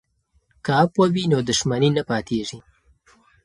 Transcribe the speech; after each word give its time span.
که 0.63 0.71
عفوه 0.81 1.05
وي 1.13 1.23
نو 1.31 1.37
دښمني 1.49 1.89
نه 1.97 2.03
پاتیږي. 2.09 2.59